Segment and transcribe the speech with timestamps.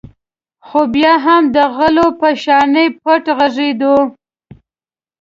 [0.67, 3.95] خو بیا هم د غلو په شانې پټ غږېدو.